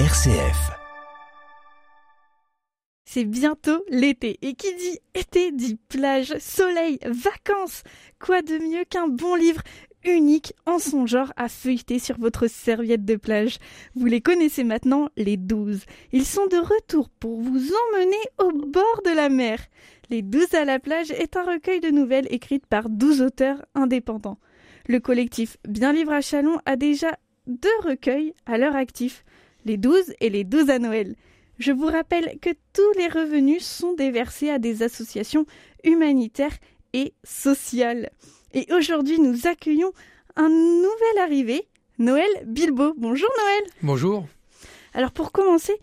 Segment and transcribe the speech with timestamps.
[0.00, 0.72] RCF.
[3.04, 4.40] C'est bientôt l'été.
[4.42, 7.84] Et qui dit été dit plage, soleil, vacances.
[8.18, 9.62] Quoi de mieux qu'un bon livre
[10.04, 13.58] unique en son genre à feuilleter sur votre serviette de plage?
[13.94, 15.84] Vous les connaissez maintenant, les douze.
[16.10, 19.60] Ils sont de retour pour vous emmener au bord de la mer.
[20.10, 24.40] Les douze à la plage est un recueil de nouvelles écrites par douze auteurs indépendants.
[24.88, 27.16] Le collectif Bien Livre à Chalon a déjà
[27.46, 29.24] deux recueils à leur actif,
[29.64, 31.14] les douze et les douze à Noël.
[31.58, 35.46] Je vous rappelle que tous les revenus sont déversés à des associations
[35.84, 36.56] humanitaires
[36.92, 38.10] et sociales.
[38.52, 39.92] Et aujourd'hui, nous accueillons
[40.36, 41.66] un nouvel arrivé,
[41.98, 42.94] Noël Bilbo.
[42.96, 43.70] Bonjour Noël.
[43.82, 44.26] Bonjour.
[44.94, 45.74] Alors pour commencer,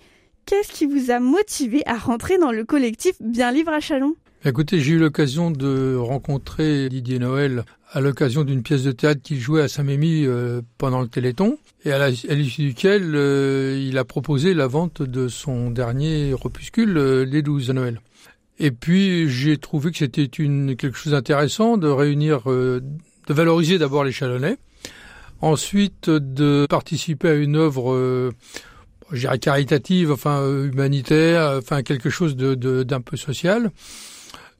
[0.45, 4.15] qu'est-ce qui vous a motivé à rentrer dans le collectif Bien Livre à Chalon?
[4.43, 9.39] Écoutez, j'ai eu l'occasion de rencontrer Didier Noël à l'occasion d'une pièce de théâtre qu'il
[9.39, 14.55] jouait à Saint-Mémy euh, pendant le Téléthon, et à l'issue duquel euh, il a proposé
[14.55, 18.01] la vente de son dernier opuscule, euh, Les Douze à Noël.
[18.57, 22.81] Et puis j'ai trouvé que c'était une quelque chose d'intéressant de réunir, de
[23.29, 24.57] valoriser d'abord les Chalonnais,
[25.41, 28.31] ensuite de participer à une œuvre
[29.11, 33.71] je dirais caritative, enfin humanitaire, enfin quelque chose de d'un peu social.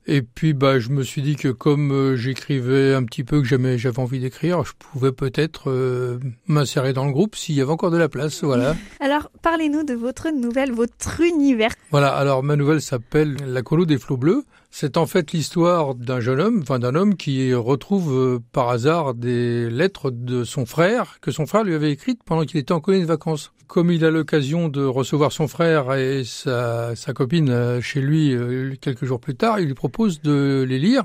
[0.07, 3.47] Et puis bah je me suis dit que comme euh, j'écrivais un petit peu que
[3.47, 7.71] j'avais j'avais envie d'écrire, je pouvais peut-être euh, m'insérer dans le groupe s'il y avait
[7.71, 8.75] encore de la place, voilà.
[9.41, 11.71] parlez-nous de votre nouvelle, votre univers.
[11.91, 14.43] Voilà, alors ma nouvelle s'appelle La colo des flots bleus.
[14.69, 19.13] C'est en fait l'histoire d'un jeune homme, enfin d'un homme qui retrouve euh, par hasard
[19.13, 22.79] des lettres de son frère que son frère lui avait écrites pendant qu'il était en
[22.79, 23.51] colonie de vacances.
[23.67, 28.73] Comme il a l'occasion de recevoir son frère et sa, copine euh, chez lui euh,
[28.79, 31.03] quelques jours plus tard, il lui propose de les lire.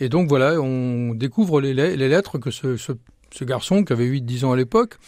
[0.00, 2.92] Et donc voilà, on découvre les, lettres que ce, ce,
[3.32, 4.98] ce garçon, qui avait 8-10 ans à l'époque,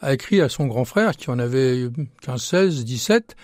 [0.00, 1.88] a écrit à son grand frère, qui en avait
[2.22, 3.36] 15, 16, 17,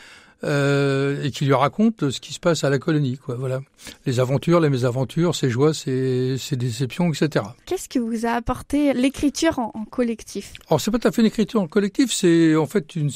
[0.44, 3.34] euh, et qui lui raconte ce qui se passe à la colonie, quoi.
[3.34, 3.60] Voilà,
[4.04, 7.46] les aventures, les mésaventures, ses joies, ses, ses déceptions, etc.
[7.64, 10.52] Qu'est-ce que vous a apporté l'écriture en, en, collectif?
[10.68, 13.10] Alors c'est pas tout à fait une écriture en collectif, c'est en fait une,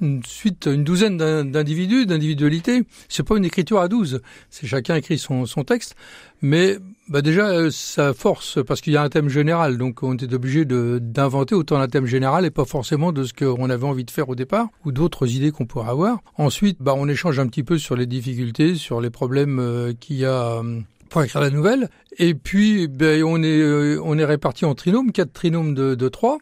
[0.00, 2.82] une, suite, une douzaine d'individus, d'individualités.
[3.08, 5.94] C'est pas une écriture à douze, c'est chacun écrit son, son texte,
[6.40, 6.78] mais
[7.08, 10.32] bah déjà, euh, ça force parce qu'il y a un thème général, donc on est
[10.32, 14.10] obligé d'inventer autant un thème général et pas forcément de ce qu'on avait envie de
[14.10, 16.20] faire au départ ou d'autres idées qu'on pourrait avoir.
[16.38, 20.16] Ensuite, bah on échange un petit peu sur les difficultés, sur les problèmes euh, qu'il
[20.16, 21.90] y a euh, pour écrire la nouvelle.
[22.18, 26.38] Et puis, ben, on est on est réparti en trinômes, quatre trinômes de, de trois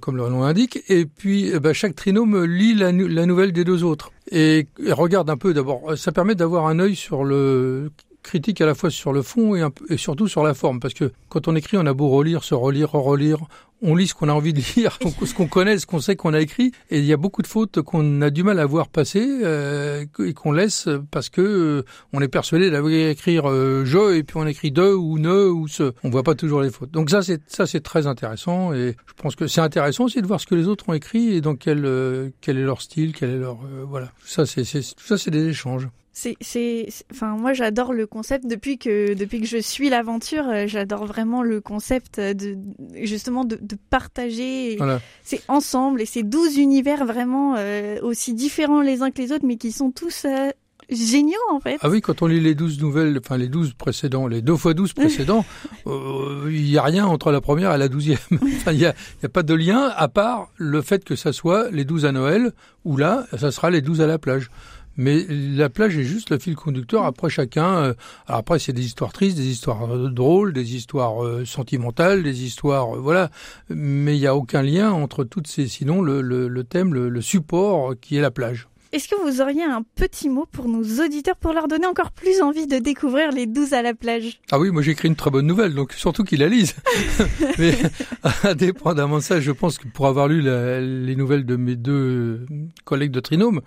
[0.00, 3.84] comme le nom l'indique, et puis ben, chaque trinôme lit la, la, nouvelle des deux
[3.84, 5.98] autres et, et regarde un peu d'abord.
[5.98, 7.90] Ça permet d'avoir un œil sur le
[8.24, 10.94] critique à la fois sur le fond et, un, et, surtout sur la forme, parce
[10.94, 13.38] que quand on écrit, on a beau relire, se relire, relire,
[13.82, 16.34] on lit ce qu'on a envie de lire, ce qu'on connaît, ce qu'on sait qu'on
[16.34, 18.88] a écrit, et il y a beaucoup de fautes qu'on a du mal à voir
[18.88, 24.22] passer euh, et qu'on laisse parce que euh, on est persuadé d'écrire euh, je et
[24.22, 25.92] puis on écrit de ou ne ou ce.
[26.02, 26.90] On voit pas toujours les fautes.
[26.90, 30.26] Donc ça c'est ça c'est très intéressant et je pense que c'est intéressant aussi de
[30.26, 33.12] voir ce que les autres ont écrit et dans quel euh, quel est leur style,
[33.12, 34.10] quel est leur euh, voilà.
[34.24, 35.88] Ça c'est tout ça c'est des échanges.
[36.16, 40.68] C'est, c'est, enfin, moi j'adore le concept depuis que depuis que je suis l'aventure, euh,
[40.68, 42.56] j'adore vraiment le concept de
[43.02, 44.76] justement de, de partager.
[44.76, 45.00] Voilà.
[45.24, 49.44] C'est ensemble et c'est douze univers vraiment euh, aussi différents les uns que les autres,
[49.44, 50.50] mais qui sont tous euh,
[50.88, 51.78] géniaux en fait.
[51.80, 54.72] Ah oui, quand on lit les douze nouvelles, enfin les douze précédents, les deux fois
[54.74, 55.44] douze précédents,
[55.88, 58.18] euh, il n'y a rien entre la première et la douzième.
[58.30, 61.32] Enfin, il n'y a, y a, pas de lien à part le fait que ça
[61.32, 62.52] soit les douze à Noël
[62.84, 64.48] ou là, ça sera les douze à la plage.
[64.96, 67.04] Mais la plage est juste le fil conducteur.
[67.04, 67.94] Après chacun, euh,
[68.26, 73.00] après c'est des histoires tristes, des histoires drôles, des histoires euh, sentimentales, des histoires euh,
[73.00, 73.30] voilà.
[73.68, 75.66] Mais il n'y a aucun lien entre toutes ces.
[75.68, 78.68] Sinon le, le, thème, le support qui est la plage.
[78.94, 82.40] Est-ce que vous auriez un petit mot pour nos auditeurs pour leur donner encore plus
[82.40, 84.38] envie de découvrir les 12 à la plage?
[84.52, 86.76] Ah oui, moi j'écris une très bonne nouvelle, donc surtout qu'ils la lisent.
[87.58, 87.76] Mais
[88.44, 92.46] indépendamment de ça, je pense que pour avoir lu la, les nouvelles de mes deux
[92.84, 93.62] collègues de Trinôme,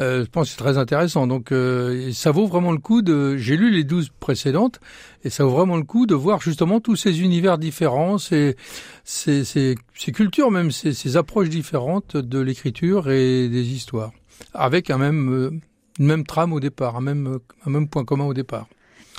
[0.00, 1.26] euh, je pense que c'est très intéressant.
[1.26, 3.36] Donc euh, ça vaut vraiment le coup de...
[3.36, 4.80] J'ai lu les 12 précédentes,
[5.22, 8.56] et ça vaut vraiment le coup de voir justement tous ces univers différents, ces,
[9.04, 14.12] ces, ces, ces cultures même, ces, ces approches différentes de l'écriture et des histoires
[14.54, 15.50] avec un même, euh,
[15.98, 18.66] une même trame au départ, un même, un même point commun au départ.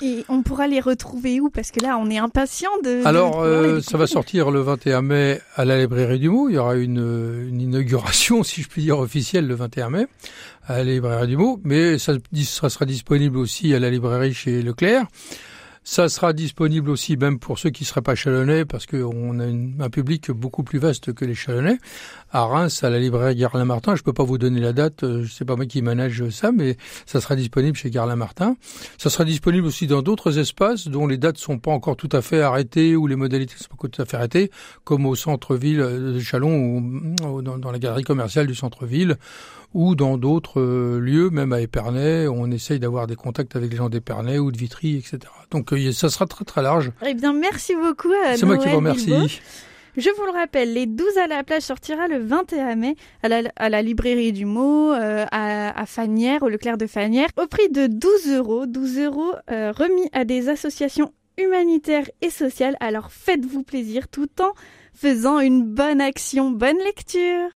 [0.02, 1.50] Et on pourra les retrouver où?
[1.50, 3.06] Parce que là, on est impatient de.
[3.06, 6.48] Alors, euh, ça va sortir le 21 mai à la librairie du Mot.
[6.48, 10.06] Il y aura une, une inauguration, si je puis dire, officielle le 21 mai
[10.66, 11.60] à la librairie du Mot.
[11.62, 15.06] Mais ça, ça sera disponible aussi à la librairie chez Leclerc.
[15.86, 19.90] Ça sera disponible aussi même pour ceux qui seraient pas chalonnais parce qu'on a un
[19.90, 21.76] public beaucoup plus vaste que les chalonnais.
[22.32, 25.24] À Reims, à la librairie Garlin Martin, je peux pas vous donner la date, euh,
[25.24, 28.56] je sais pas moi qui manage ça, mais ça sera disponible chez Garlin Martin.
[28.96, 32.22] Ça sera disponible aussi dans d'autres espaces dont les dates sont pas encore tout à
[32.22, 34.50] fait arrêtées ou les modalités sont pas tout à fait arrêtées,
[34.84, 39.18] comme au centre-ville de Chalon ou dans la galerie commerciale du centre-ville
[39.74, 43.76] ou dans d'autres euh, lieux, même à Épernay, on essaye d'avoir des contacts avec les
[43.76, 45.18] gens d'Épernay ou de Vitry, etc.
[45.54, 46.90] Donc euh, ça sera très très large.
[47.06, 48.12] Eh bien, merci beaucoup.
[48.34, 49.40] C'est moi qui vous remercie.
[49.96, 53.42] Je vous le rappelle, les 12 à la plage sortira le 21 mai à la,
[53.54, 57.68] à la librairie du mot, euh, à, à Fanière, au Leclerc de Fanière, au prix
[57.68, 58.66] de 12 euros.
[58.66, 62.76] 12 euros remis à des associations humanitaires et sociales.
[62.80, 64.50] Alors faites-vous plaisir tout en
[64.92, 66.50] faisant une bonne action.
[66.50, 67.50] Bonne lecture